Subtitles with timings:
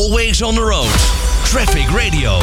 [0.00, 0.90] Always on the road.
[1.44, 2.38] Traffic Radio.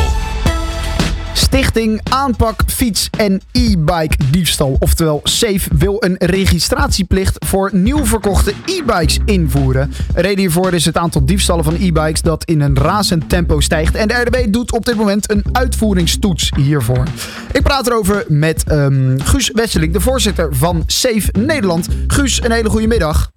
[1.33, 9.19] Stichting Aanpak Fiets en E-Bike Diefstal, oftewel SAFE, wil een registratieplicht voor nieuw verkochte e-bikes
[9.25, 9.91] invoeren.
[10.15, 13.95] Reden hiervoor is het aantal diefstallen van e-bikes dat in een razend tempo stijgt.
[13.95, 17.03] En de RDW doet op dit moment een uitvoeringstoets hiervoor.
[17.51, 21.87] Ik praat erover met ehm, Guus Wesseling, de voorzitter van SAFE Nederland.
[22.07, 23.31] Guus, een hele goede middag.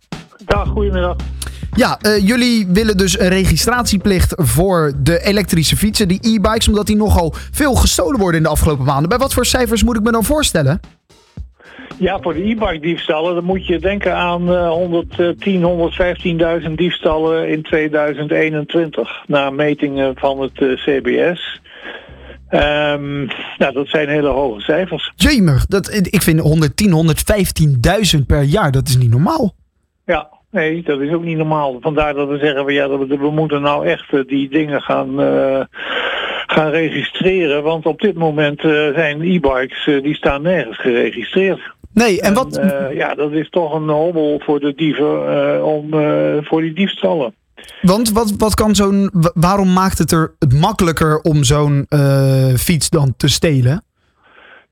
[0.45, 1.17] Dag, goedemiddag.
[1.77, 6.97] Ja, eh, jullie willen dus een registratieplicht voor de elektrische fietsen, die e-bikes, omdat die
[6.97, 9.09] nogal veel gestolen worden in de afgelopen maanden.
[9.09, 10.81] Bij wat voor cijfers moet ik me dan voorstellen?
[11.99, 17.63] Ja, voor de e-bike diefstallen dan moet je denken aan eh 110, 115.000 diefstallen in
[17.63, 19.25] 2021.
[19.27, 21.61] Na metingen van het eh, CBS.
[22.49, 23.25] Ehm,
[23.59, 25.13] nou, dat zijn hele hoge cijfers.
[25.17, 27.15] Jemig, dat, ik vind 110,
[28.19, 29.55] 115.000 per jaar, dat is niet normaal.
[30.05, 31.79] Ja, nee, dat is ook niet normaal.
[31.81, 35.21] Vandaar dat we zeggen, we, ja, dat we, moeten nou echt eh, die dingen gaan,
[35.21, 35.61] eh,
[36.47, 37.63] gaan registreren.
[37.63, 41.61] Want op dit moment eh, zijn e-bikes, die staan nergens geregistreerd.
[41.95, 42.57] Nee, en wat...
[42.57, 45.89] eh, ja, dat is toch een hobbel voor de dieven om,
[46.45, 47.35] voor die diefstallen.
[47.83, 49.11] Want wat, wat kan zo'n.
[49.13, 51.87] wa- Waarom maakt het er het makkelijker om zo'n
[52.57, 53.85] fiets dan te stelen?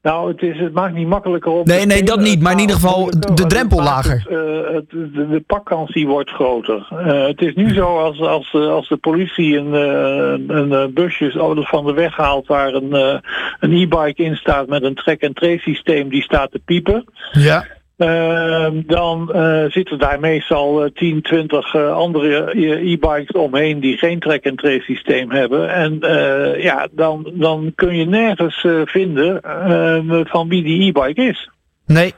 [0.03, 1.67] Nou, het, is, het maakt niet makkelijker om.
[1.67, 4.13] Nee, nee, dat niet, maar in ieder geval de drempel lager.
[4.19, 6.87] het, eh, het- de, de pakkans die wordt groter.
[6.91, 10.85] Eh, het is nu zo als, als, de- als de politie een, eh, een, eh,
[10.95, 13.19] busje van de weg haalt waar een, eh,
[13.61, 17.05] een e-bike in staat met een track-and-trace systeem die staat te piepen.
[17.33, 17.65] Ja.
[17.99, 23.97] Ehm, dan eh, zitten daar meestal eh, 10, 20 eh, andere eh, e-bikes omheen die
[23.97, 25.75] geen track-and-trace systeem hebben.
[25.75, 31.23] En eh, ja, dan, dan kun je nergens eh, vinden eh, van wie die e-bike
[31.23, 31.51] is.
[31.87, 32.15] Nee.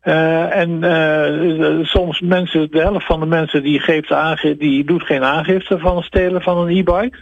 [0.00, 5.02] Eh, en eh, soms mensen, de helft van de mensen die geeft aange die doet
[5.02, 7.16] geen aangifte van het stelen van een e-bike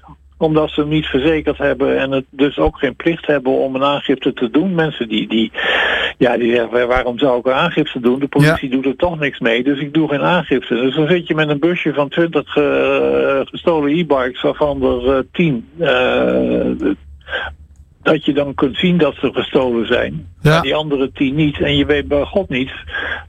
[0.45, 3.85] omdat ze hem niet verzekerd hebben en het dus ook geen plicht hebben om een
[3.85, 4.75] aangifte te doen.
[4.75, 5.53] Mensen die, die,
[6.19, 8.19] ja, die zeggen, waarom zou ik een aangifte doen?
[8.19, 10.75] De politie doet er toch niks mee, dus ik doe geen aangifte.
[10.75, 15.23] Dus dan zit je met een busje van 20 eh, gestolen e-bikes, waarvan er eh,
[15.33, 16.95] 10 eh,
[18.05, 20.27] dat je dan kunt zien dat ze gestolen zijn.
[20.43, 20.51] Ja.
[20.51, 21.61] Maar die andere 10 niet.
[21.61, 22.71] En je weet bij God niet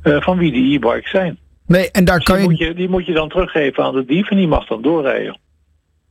[0.02, 1.38] eh, van wie die e-bikes zijn.
[1.68, 2.50] Nee, en daar Dus kan die, je.
[2.50, 5.38] moet je, die moet je dan teruggeven aan de dief en die mag dan doorrijden.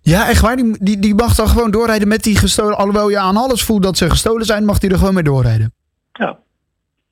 [0.06, 0.56] Ja, echt waar.
[0.56, 2.76] Die, die, die mag dan gewoon doorrijden met die gestolen.
[2.76, 5.72] Alhoewel je aan alles voelt dat ze gestolen zijn, mag die er gewoon mee doorrijden.
[6.12, 6.38] Ja.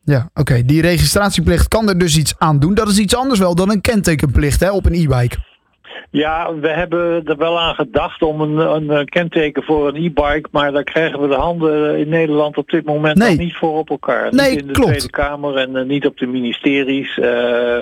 [0.05, 0.65] Ja, oké.
[0.65, 2.75] Die registratieplicht kan er dus iets aan doen.
[2.75, 5.37] Dat is iets anders wel dan een kentekenplicht hè, op een e-bike.
[6.11, 10.49] Ja, we hebben er wel aan gedacht om een, een eh, kenteken voor een e-bike,
[10.51, 13.29] maar daar krijgen we de handen in Nederland op dit moment Nee.
[13.29, 14.35] nog niet voor op elkaar.
[14.35, 14.89] Nee, niet in de klopt.
[14.89, 17.19] Tweede Kamer en eh, niet op de ministeries.
[17.19, 17.79] eh,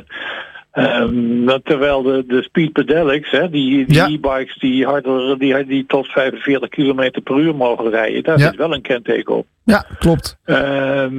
[1.46, 4.06] dat terwijl de, de speed pedelecs, hè, die, die Ja.
[4.06, 8.46] e-bikes die harder, die, die tot 45 km per uur mogen rijden, daar Ja.
[8.46, 9.46] zit wel een kenteken op.
[9.64, 10.38] Ja, klopt.
[10.44, 11.12] Ehm,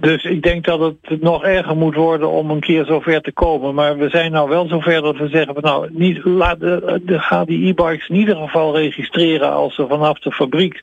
[0.00, 3.74] dus ik denk dat het nog erger moet worden om een keer zover te komen.
[3.74, 7.18] Maar we zijn nou wel zover dat we zeggen van nou, niet, laat de, de,
[7.18, 10.82] ga die e-bikes in ieder geval registreren als ze vanaf de fabriek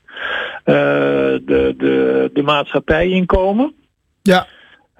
[0.64, 3.74] eh, de, de, de maatschappij inkomen.
[4.22, 4.46] Ja.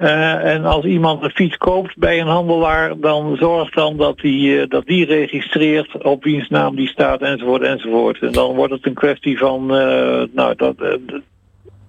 [0.04, 4.60] Eh, en als iemand een fiets koopt bij een handelaar, dan zorg dan dat die,
[4.60, 8.18] eh, dat die registreert op wiens naam die staat enzovoort enzovoort.
[8.22, 10.74] En dan wordt het een kwestie van eh, nou, dat,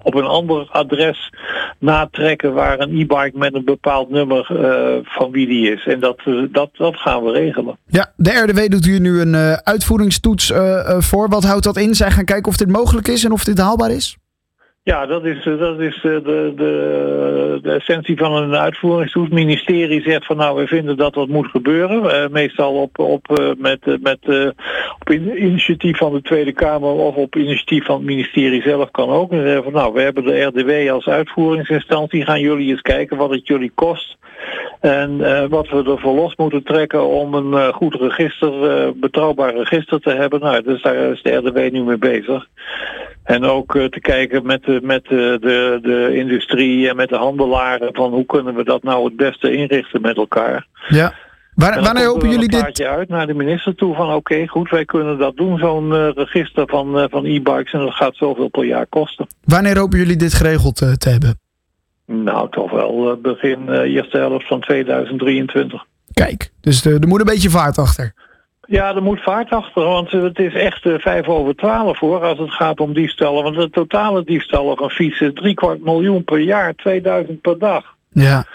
[0.02, 1.34] op een ander adres
[1.80, 4.46] natrekken waar een e-bike met een bepaald nummer
[5.04, 5.86] van wie die is.
[5.86, 6.22] En dat,
[6.52, 7.78] dat, dat gaan we regelen.
[7.88, 10.54] Ja, de RDW doet hier nu een uitvoeringstoets
[10.98, 11.30] voor.
[11.30, 11.96] Wat houdt dat in?
[11.96, 14.18] Zij gaan kijken of dit mogelijk is en of dit haalbaar is?
[14.92, 19.26] Ja, dat is, eh, dat is eh, de, de, de essentie van een uitvoeringstoets.
[19.30, 22.12] Het ministerie zegt van nou, we vinden dat dat moet gebeuren.
[22.12, 24.20] Eh, meestal op, op, met, met,
[25.00, 29.10] op in- initiatief van de Tweede Kamer of op initiatief van het ministerie zelf kan
[29.10, 29.32] ook.
[29.32, 32.26] En zeggen van nou, we hebben de RDW als uitvoeringsinstantie.
[32.26, 34.18] Gaan jullie eens kijken wat het jullie kost.
[34.80, 39.56] En eh, wat we ervoor los moeten trekken om een eh, goed register, eh, betrouwbaar
[39.56, 40.40] register te hebben.
[40.40, 42.48] Nou, dus daar is de RDW nu mee bezig.
[43.24, 47.90] En ook te kijken met, de, met de, de, de industrie en met de handelaren
[47.94, 50.68] van hoe kunnen we dat nou het beste inrichten met elkaar.
[50.88, 51.14] Ja.
[51.54, 52.60] Waar, wanneer er hopen jullie een dit?
[52.60, 56.68] plaatje uit naar de minister toe van oké goed wij kunnen dat doen zo'n register
[56.68, 59.28] van, van e-bikes en dat gaat zoveel per jaar kosten.
[59.44, 61.45] Wanneer hopen jullie dit geregeld te hebben?
[62.06, 65.86] Nou toch wel eh, begin eh, eerste helft van 2023.
[66.14, 68.14] Kijk, dus er moet een beetje vaart achter.
[68.68, 72.40] Ja, er moet vaart achter, want het is echt eh, vijf over twaalf hoor als
[72.40, 73.44] het gaat om diefstallen.
[73.44, 77.96] Want de totale diefstallen van fietsen drie kwart miljoen per jaar, 2000 per dag.
[78.10, 78.46] Ja.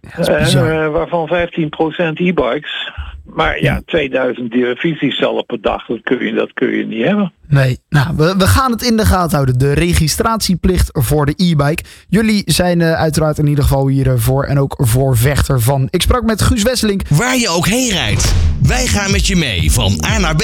[0.00, 2.92] En, waarvan 15% e-bikes.
[3.34, 7.32] Maar ja, 2000 divisiestallen per dag, dat kun je, dat kun je niet hebben.
[7.48, 9.58] Nee, nou, we, we gaan het in de gaten houden.
[9.58, 11.82] De registratieplicht voor de e-bike.
[12.08, 15.88] Jullie zijn uh, uiteraard in ieder geval hiervoor en ook voor vechter van.
[15.90, 17.02] Ik sprak met Guus Wesselink.
[17.08, 20.42] Waar je ook heen rijdt, wij gaan met je mee van A naar B.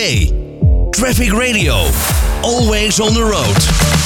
[0.91, 1.75] Traffic Radio,
[2.41, 4.02] always on the road.